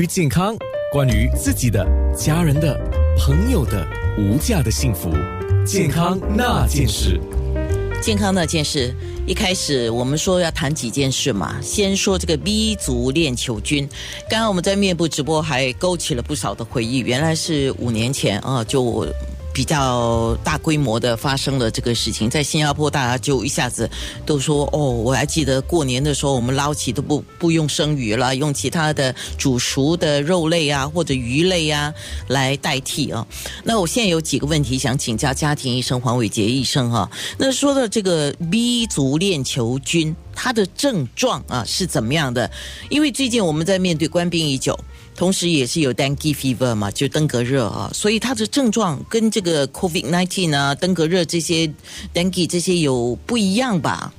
[0.00, 0.56] 于健康，
[0.92, 1.84] 关于自己的、
[2.16, 2.78] 家人的、
[3.18, 3.84] 朋友的
[4.16, 5.10] 无价的幸福，
[5.66, 7.20] 健康那件事。
[8.00, 8.94] 健康那件事，
[9.26, 13.88] 一开始我们说要谈几件事嘛，先说这个 B 族链球菌。
[14.30, 19.04] 刚刚我们在面部直播还勾起了不少的回忆，原来是五年前啊，就。
[19.58, 23.90] 比较大规模的发生了这个事情，在新加坡，大家就一下子
[24.24, 31.92] 都说：“哦，我还记得过年的时候，我们捞起都不不用生鱼了，用其他的煮熟的肉类啊，或者鱼类啊
[32.28, 33.26] 来代替啊。”
[33.64, 37.10] 那我现在有几个问题想请教家庭医生黄伟杰医生哈。
[37.36, 42.48] 那说到这个 B 族链球菌，它的症状啊是怎么样的？
[42.88, 44.78] 因为最近我们在面对官兵已久。
[45.16, 51.68] 同时也是有 dengue fever 嘛，就登革热啊，所以它的症状跟这个 covid nineteen 啊、登革热这些
[52.14, 54.14] dengue 这些有不一样吧？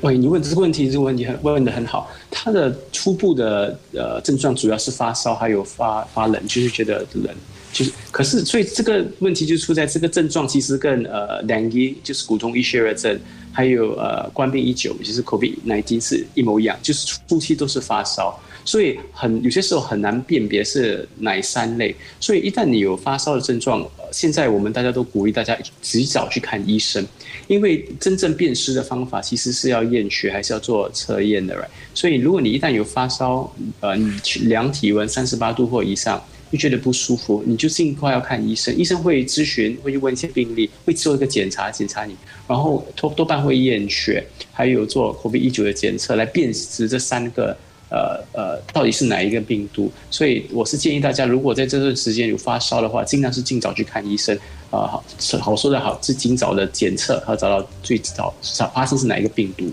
[0.00, 2.10] 喂，你问这个问题，这个问题很问的很好。
[2.28, 7.32] 它的初步的呃症状主要是发烧，还有发发冷，就是觉得冷，
[7.76, 13.20] 就是可是所以这个问题就出在这个症状其实跟呃 d e n g e 就是骨痛医血热症，
[13.52, 18.34] 还有呃冠病已久就是 covid nineteen 是一模一样，就是初期都是发烧。
[18.64, 27.06] 所以很有些时候很难辨别是哪三类，所以一旦你有发烧的症状，现在我们大家都鼓励大家及早去看医生，
[27.46, 31.54] 因为真正辨识的方法其实是要验血，还是要做测验的
[31.94, 42.14] 所以如果你一旦有发烧，呃，你量体温三十八度或以上，又觉得不舒服，你就尽快要看医生，医生会咨询，会去问一些病例，会做一个检查，检查你，
[42.46, 47.56] 然后多多半会验血，还有做 COVID 一九的检测来辨识这三个。
[47.88, 49.88] 呃呃，到底是哪一个病毒？
[50.10, 54.36] 所以我是建议大家，如果在这段时间有发烧的话，尽量是尽早去看医生
[54.72, 54.90] 啊。
[54.90, 55.04] 好，
[55.40, 58.34] 好说的好，是尽早的检测，和找到最早
[58.74, 59.70] 发生是哪一个病毒。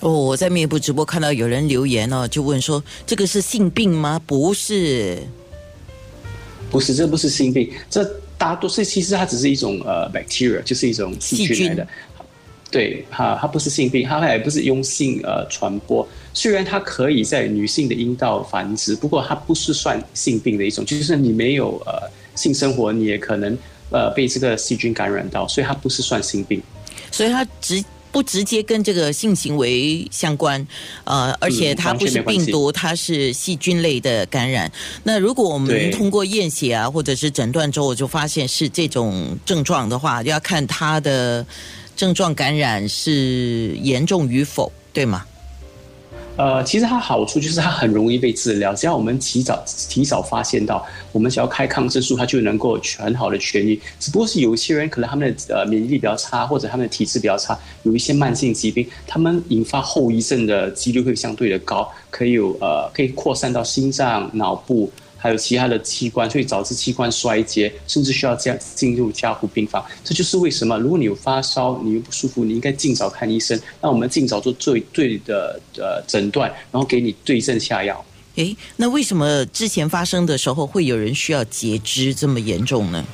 [0.00, 4.20] 哦，我在面部直播看到有人留言哦，就问说这个是性病吗？
[4.26, 5.22] 不是，
[6.72, 8.02] 不是，这不是性病，这
[8.38, 11.86] 大多数其实它只是一种呃 bacteria，就是一种细菌来的。
[12.70, 16.08] 对，哈，它不是性病，它也不是用性呃传播。
[16.32, 23.56] 虽然它可以在女性的阴道繁殖，不过它不是算性病的一种，就是你没有呃性生活，你也可能
[23.90, 26.62] 呃被这个细菌感染到，所以它不是算性病。
[27.10, 30.64] 所以它直不直接跟这个性行为相关，
[31.02, 34.70] 呃，而且它不是病毒，它是细菌类的感染。
[35.02, 41.44] 那如果我们通过验血啊，或者是诊断之后就发现是这种症状的话，要看它的。
[41.94, 45.26] 症状感染是严重与否，对吗？
[46.36, 53.78] 呃，其实它好处就是它很容易被治疗，只要我们提早提早发现到，我们只要开抗生素，它就能够全好的痊愈。
[54.00, 64.90] 只不过是有一些人可能他们的呃免疫力比较差，或者他们的体质比较差，有一些慢性疾病，他们引发后遗症的几率会相对的高，可以有呃可以扩散到心脏、脑部。
[65.22, 69.84] 还有其他的器官，所以导致器官衰竭，甚至需要这样进入加护病房。
[70.02, 78.04] 这就是为什么，如果你有发烧，你又不舒服，你应该尽早看医生，那我们尽早做最对的呃诊断，然后给你对症下药。
[78.34, 83.04] 诶，那为什么之前发生的时候会有人需要截肢这么严重呢？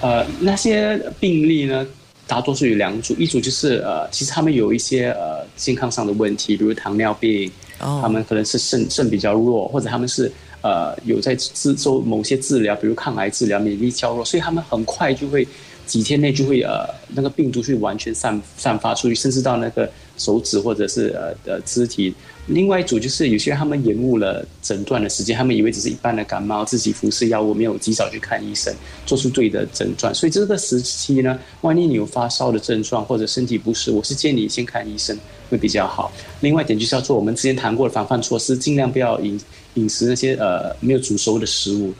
[0.00, 1.84] 呃，那些病例呢，
[2.26, 10.30] 大多数有两组，一组就是呃，其实他们有一些呃健康上的问题，比如糖尿病，他们可能是肾肾比较弱，或者他们是。
[10.66, 15.46] 呃，有在治做某些治疗，比如抗癌治疗，免疫力较弱，所以他们很快就会
[15.86, 22.14] 几天内就会呃那个病毒会完全散散发出去，甚至到那个手指或者是呃呃肢体。
[22.48, 28.74] 另外一组就是有些人他们延误了诊断的时间，他们以为只是一般的感冒，自己服食药物，没有及早去看医生，
[29.06, 30.14] 做出对的诊断。
[30.14, 35.18] 所以这个时期呢，万一你有发烧的症状或者身体不适，我是建议你先看医生
[35.48, 36.12] 会比较好。
[36.40, 39.40] 另外一点就是要做我们之前谈过的防范措施，尽量不要饮。
[39.74, 41.92] 饮食那些呃没有煮熟的食物，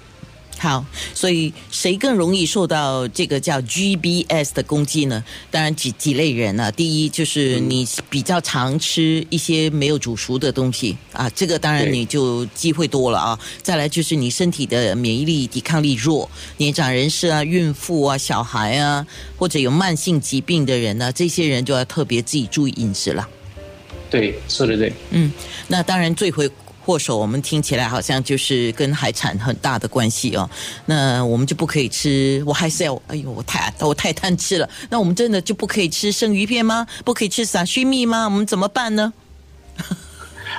[0.56, 0.82] 好，
[1.12, 5.22] 所以谁更容易受到这个叫 GBS 的攻击呢？
[5.50, 6.72] 当然几几类人呢？
[6.72, 13.38] 第一就是你比较常吃一些没有煮熟的东西啊，这个当然你就机会多了啊。
[13.62, 19.06] 再来就是你身体的免疫力抵抗力弱，年长人士啊、孕妇啊、小孩啊，
[19.36, 23.28] 或者有慢性疾病的人呢，这些人就要特别自己注意饮食了。
[24.08, 24.92] 对，说的对。
[25.10, 25.30] 嗯，
[25.68, 26.50] 那当然最会。
[26.84, 30.48] 祸首，我们听起来好像就是跟海产很大的关系哦。
[30.84, 34.68] 那我们就不可以吃，我还是要，哎呦，我太我太贪吃了。
[34.90, 36.86] 那我们真的就不可以吃生鱼片吗？
[37.04, 38.24] 不可以吃沙须蜜吗？
[38.26, 39.12] 我们怎么办呢？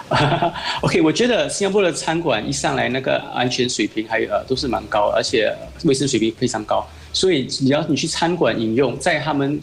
[0.81, 6.83] OK，我觉得新加坡的餐馆一上来那个安全水平还呃都是蛮高，而且卫生水平非常高。
[7.13, 9.61] 所以你要你去餐馆饮用，在他们。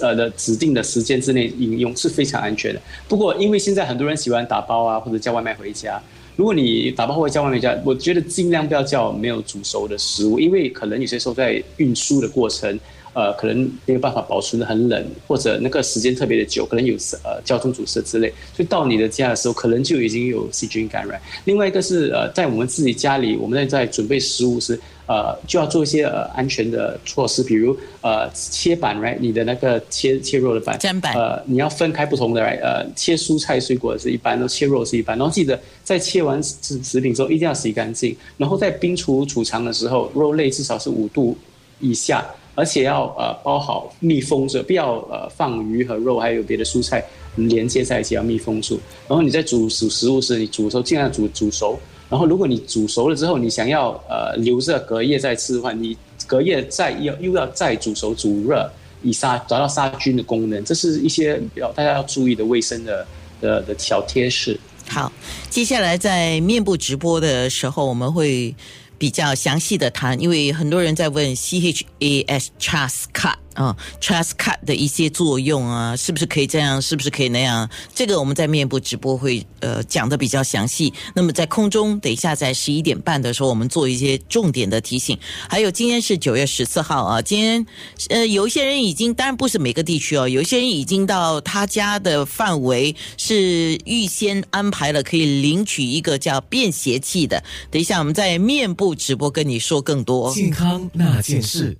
[0.00, 2.80] 呃的指定的时间之内饮用是非常安全的。
[3.08, 6.00] 不过，因为现在很多人喜欢打包啊，或者叫外卖回家，
[6.36, 12.78] 如果你打包或者叫外卖家，我觉得尽量不要叫没有煮熟的食物，因为可能有些时候在运输的过程。
[13.14, 16.94] 呃，可能没有办法保存的很冷，或者那个时间特别的久，可能有
[17.24, 21.20] 呃交通阻塞之类，所以到你的家的时候，可能就已经有细菌感染。
[21.44, 41.36] 另外一个是呃，在我们自己家里，我们在在准备食物时，呃，就要做一些呃安全的措施，比如呃切板，right，你的那个切切肉的板，砧板，呃，你要分开不同的，right，呃，切蔬菜水果是一般，然后切肉是一般，然后记得在切完食食品之后一定要洗干净，然后在冰储储藏的时候，肉类至少是五度
[41.78, 42.24] 以下。
[42.54, 47.02] 而且要呃包好密封着，不要呃放鱼和肉还有别的蔬菜
[47.36, 48.78] 连接在一起，要密封住。
[49.08, 51.78] 然后你在煮煮食物时，你煮的时候尽量煮煮熟。
[52.10, 55.96] 然后如果你煮熟了之后，你想要呃留着隔夜再吃的话，你
[56.26, 58.70] 隔夜再又又要再煮熟煮热，
[59.02, 60.62] 以杀达到杀菌的功能。
[60.62, 63.06] 这是一些要大家要注意的卫生的
[63.40, 64.60] 的的小贴士。
[64.88, 65.10] 好，
[65.48, 68.54] 接下来在面部直播的时候，我们会。
[69.02, 77.68] 比较详细的谈，因为很多人在问 C H A S Trust Cut 啊，Trust Cut 的一些作用啊，是不是可以这样，是不是可以那样？
[77.94, 80.92] 这个我们在面部直播会呃讲的比较详细。
[81.14, 85.18] 那么在空中，等一下在十一点半的时候，我们做一些重点的提醒。
[85.48, 87.66] 还有今天是九月十四号啊，今天
[88.08, 97.42] 呃有一些人已经，当然不是每个地区哦，有一些人已经到他家的范围是预先安排了可以领取一个叫便携器的。
[97.70, 98.92] 等一下我们在面部。
[99.02, 101.76] 直播跟你说更多健康那件事。